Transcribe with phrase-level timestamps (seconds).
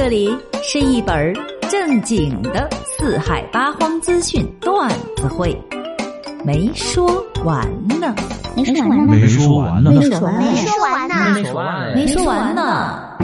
[0.00, 0.30] 这里
[0.62, 1.34] 是一本
[1.68, 5.60] 正经的四海八荒资讯段子会，
[6.44, 7.04] 没说
[7.44, 7.68] 完
[8.00, 8.14] 呢，
[8.54, 13.18] 没说完呢，没说完呢，没说完呢，没说完呢，没说完没说完呢。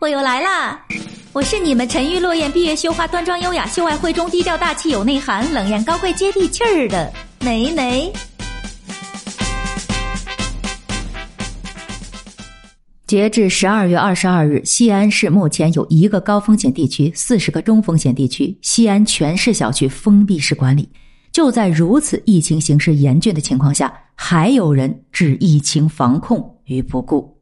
[0.00, 0.80] 我又来啦！
[1.32, 8.12] 我是你们沉鱼落雁、闭月羞花、端庄优雅、秀外慧中、低调大气、有内涵、冷艳高贵、接地气儿的美美。
[13.12, 20.88] 截至十二月二十二日，西安市目前有一个高风险地区，四十个中风险地区，西安全市小区封闭式管理。
[21.30, 27.36] 就在如此疫情形势严峻的情况下，还有人置疫情防控于不顾。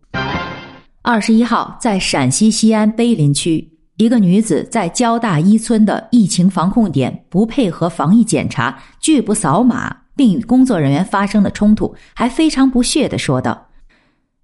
[1.02, 13.68] 二十一号，在陕西西安碑林区，一个女子在交大一村的疫情防控点不配合防疫检查，拒不扫码，并与工作人员发生了冲突，还非常不屑地说道：“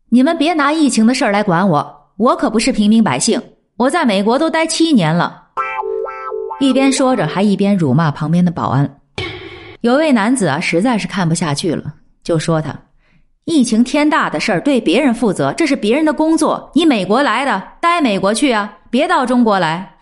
[0.09, 3.41] 你们别拿疫情的事儿来管我，我可不是平民百姓，
[3.77, 5.45] 我在美国都待七年了。”
[6.61, 8.99] 一边说着，还一边辱骂旁边的保安。
[9.83, 12.75] 有位男子啊，实在是看不下去了，就说他。
[13.45, 16.71] 疫情天大的事儿，对别人负责，这是别人的工作。
[16.75, 19.97] 你美国来的，待美国去啊，别到中国来。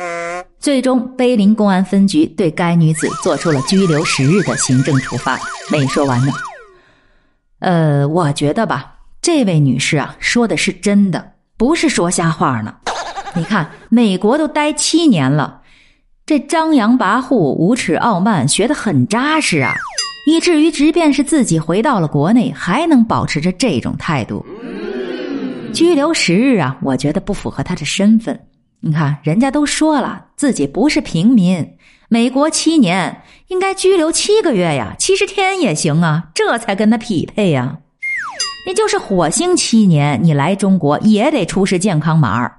[0.59, 5.39] 最终，碑林公安分局对该女子做出了拘留十日的行政处罚。
[5.71, 6.33] 没说完呢。
[7.59, 8.94] 呃，我觉得吧，
[9.25, 12.75] 这位女士啊，说的是真的，不是说瞎话呢。
[13.35, 15.63] 你看，美国都待七年了，
[16.27, 19.73] 这张扬跋扈、无耻傲慢，学得很扎实啊。
[20.27, 24.45] 以至于，即便是自己回到了国内，还能保持着这种态度。
[25.73, 28.39] 拘留十日啊，我觉得不符合他的身份。
[28.81, 31.67] 你看，人家都说了，自己不是平民。
[32.11, 37.79] 美国七年，应该拘留七个月呀，七十天也行啊，这才跟他匹配呀。
[38.67, 42.51] 那就是火星七年，你来中国也得出示健康码。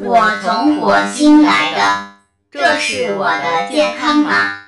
[0.00, 2.14] 我从火星来的，
[2.50, 4.60] 这是我的健康码。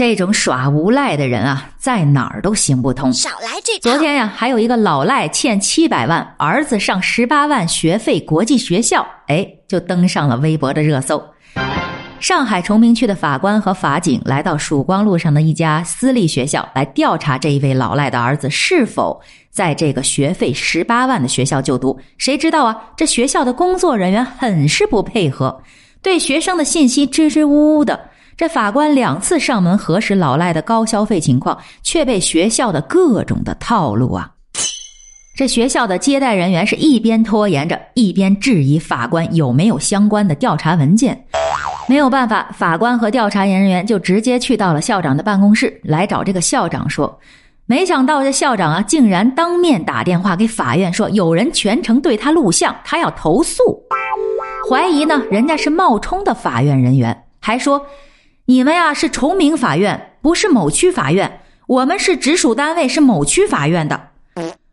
[0.00, 3.12] 这种耍无赖的人啊，在哪儿都行不通。
[3.12, 11.22] 少来这昨天呀，还有一个老赖欠七百万，儿子上十八万学费国际学校，哎，就登上了微博的热搜。
[12.18, 22.00] 上海崇明区的法官和法警来到曙光路上的一家私立学校，来调查这一位老赖的儿子是否在这个学费十八万的学校就读。
[22.16, 25.60] 谁知道啊，这学校的工作人员很是不配合，
[26.00, 28.08] 对学生的信息支支吾吾的。
[28.40, 34.30] 这法官两次上门核实老赖的高消费情况，却被学校的各种的套路啊！
[35.36, 41.22] 这学校的接待人员是一边拖延着，一边质疑法官有没有相关的调查文件。
[41.86, 47.20] 没有办法，法官和调查人员就直接去到了校长的办公室，来找这个校长说。
[47.66, 53.60] 没想到这校长啊，竟然当面打电话给法院说，有人全程对他录像，他要投诉，
[54.66, 57.78] 怀疑呢人家是冒充的法院人员，还说。
[58.50, 61.40] 你们呀是崇明法院，不是某区法院。
[61.68, 64.08] 我们是直属单位，是某区法院的。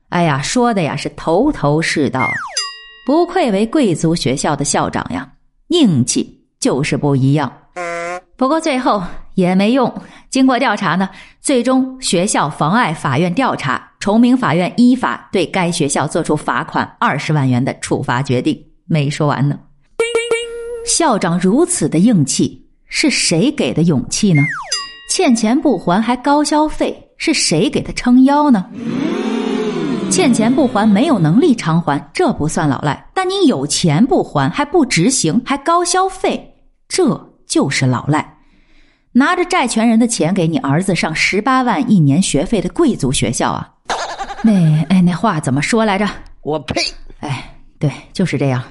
[0.09, 2.27] 哎呀，说的呀是头头是道，
[3.05, 5.31] 不愧为贵族学校的校长呀，
[5.67, 7.53] 硬气就是不一样。
[8.35, 9.03] 不过最后
[9.35, 9.93] 也没用，
[10.31, 11.07] 经过调查呢，
[11.39, 18.59] 最终学校妨碍法院调查，崇明法院依法对该学校作出罚款二十万元的处罚决定。
[18.87, 19.59] 没说完呢，
[20.83, 22.66] 校长如此的硬气。
[22.87, 24.41] 是谁给的勇气呢？
[25.09, 28.65] 欠钱不还还高消费，是谁给他撑腰呢？
[30.09, 36.55] 欠钱不还没有能力偿还，这不算老赖；但你有钱不还还不执行，还高消费，
[36.87, 38.37] 这就是老赖。
[39.11, 43.69] 拿着债权人的钱给你儿子上十八万一年学费的贵族学校啊？
[44.43, 44.51] 那
[44.89, 46.07] 哎，那话怎么说来着？
[46.41, 46.81] 我呸！
[47.19, 48.63] 哎，对，就是这样。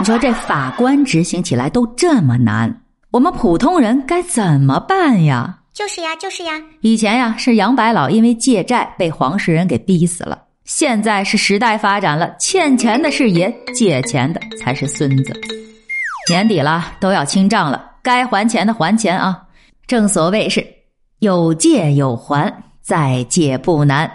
[0.00, 2.82] 你说这法官执行起来都这么难，
[3.12, 5.60] 我们普通人该怎么办呀？
[5.72, 6.60] 就是呀，就是呀。
[6.80, 15.32] 以前呀是杨白老因为借债被黄世仁给逼死了，现在是时代发展了，欠钱的是爷，借钱的才是孙子。
[16.28, 19.42] 年底了都要清账了，该还钱的还钱啊！
[19.86, 20.66] 正所谓是
[21.20, 24.10] 有借有还，再借不难。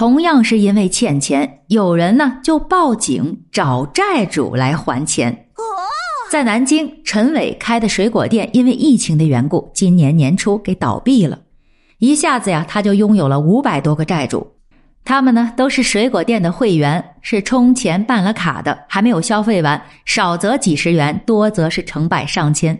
[0.00, 5.44] 同样是因为欠钱，有人呢就报警找债主来还钱。
[6.30, 11.38] 在南京，陈伟开的水果店因为疫情的缘故，今年年初给倒闭了。
[11.98, 14.50] 一下子呀，他就拥有了五百多个债主。
[15.04, 22.78] 他们呢都是水果店的会员，是充钱办了卡的，还没有消费完，少则几十元，多则是成百上千。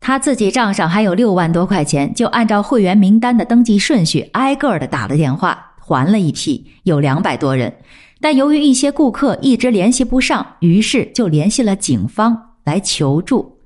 [0.00, 7.70] 他自己账上还有六万多块钱，就按照会员名单的登记顺序，挨个的打了电话还了一批，有两百多人。
[8.18, 12.34] 但由于一些顾客一直联系不上，于是就联系了警方
[12.64, 13.58] 来求助。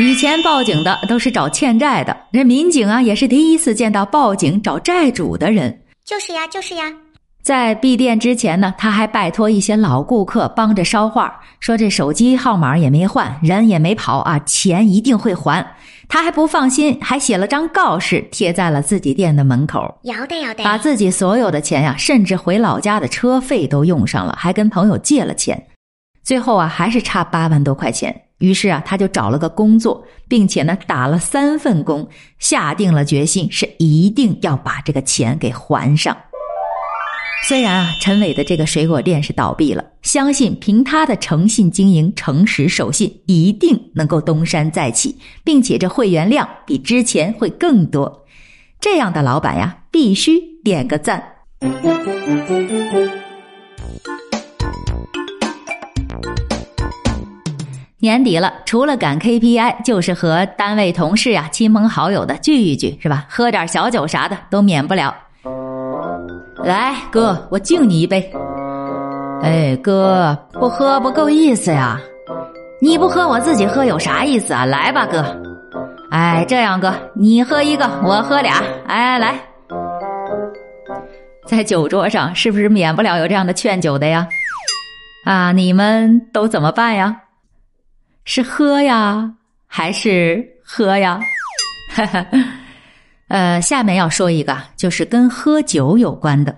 [0.00, 5.82] 以前报警的都是找欠债的，人民警啊也是第一次见到报警找债主的人。
[6.04, 6.92] 就是呀，就是呀。
[7.42, 15.74] 在闭店之前呢，他还拜托一些老顾客帮着捎话，说这手机号码也没换，人也没跑啊，钱一定会还。
[16.08, 25.60] 他还不放心，还写了张告示贴在了自己店的门口，要得要得，把自己所有的钱呀，甚至回老家的车费都用上了，还跟朋友借了钱，
[26.22, 28.14] 最后啊，还是差八万多块钱。
[28.38, 32.08] 于是啊，他就找了个工作，并且呢打了三份工，
[32.38, 36.16] 下定了决心，是一定要把这个钱给还上。
[37.44, 48.24] 虽然啊，陈伟的这个水果店是倒闭了，相信凭他的诚信经营、诚实守信，一定能够东山再起，并且这会员量比之前会更多。
[48.80, 51.22] 这样的老板呀，必须点个赞。
[57.98, 63.26] 年底了，除了赶 KPI，就是和单位同事啊、亲朋好友的聚一聚，是吧？
[63.28, 65.14] 喝点小酒啥的都免不了。
[66.64, 68.32] 来，哥，我敬你一杯。
[69.42, 72.00] 哎，哥，不喝不够意思呀。
[72.80, 74.64] 你不喝，我自己喝有啥意思啊？
[74.64, 75.24] 来吧，哥。
[76.10, 78.62] 哎，这样，哥，你喝一个，我喝俩。
[78.86, 79.34] 哎，来，
[81.46, 84.26] 在酒桌上是不是免不了有这样的劝酒的呀？
[85.24, 87.16] 啊，你们都怎么办呀？
[88.24, 89.32] 是喝呀，
[89.66, 91.20] 还是喝呀？
[91.90, 92.24] 哈 哈
[93.32, 96.54] 呃，下面要说一个，就是跟喝酒有关的。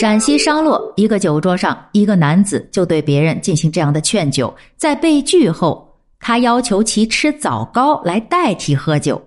[0.00, 5.88] 陕西商洛一个酒桌上，一个男子就对别人进行这样的劝酒，在被拒后，
[6.18, 9.22] 他要求其吃枣糕来代替喝酒。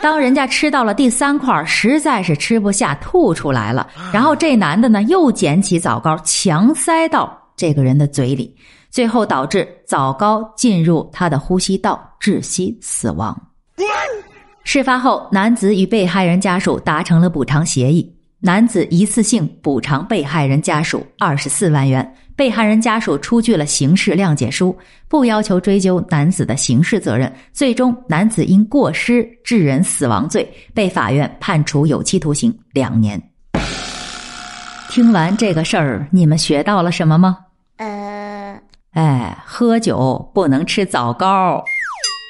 [0.00, 8.54] 当人家吃到了第三块，实在是吃不下，吐出来了，然后这男的呢又捡起枣糕强塞到这个人的嘴里。
[8.88, 13.36] 最后导致枣糕进入他的呼吸道，窒息死亡。
[14.64, 24.76] 事发后，男子与被害人家属达成了补偿协议，男子一次性补偿被害人家属二十四万元，被害人家属出具了刑事谅解书，
[25.08, 27.30] 不要求追究男子的刑事责任。
[27.52, 33.20] 最终，男子因过失致人死亡罪被法院判处有期徒刑两年。
[34.88, 37.38] 听完这个事儿，你们学到了什么吗？
[37.76, 38.60] 呃
[38.92, 41.64] 哎，喝酒不能吃枣糕，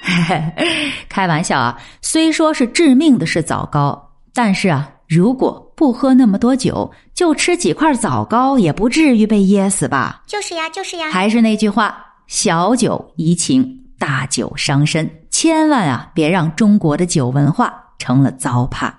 [1.09, 1.79] 开玩笑啊！
[2.01, 10.23] 虽说是致命的是枣糕，但是啊，如果不喝那么多酒，就吃几块枣糕，也不至于被噎死吧？
[10.27, 11.11] 就是呀，就是呀。
[11.11, 18.93] 还是那句话，小酒怡情，大酒伤身，千万啊，别让中国的酒文化成了糟粕。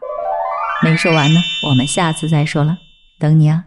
[0.81, 2.77] 没说完呢，我们下次再说了，
[3.19, 3.63] 等你啊。